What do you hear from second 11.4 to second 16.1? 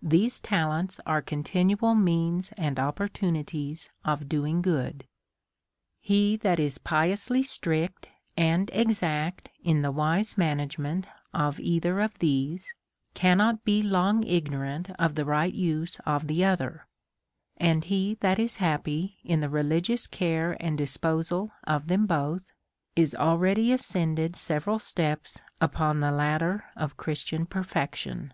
either of these cannot be long ignorant of the right use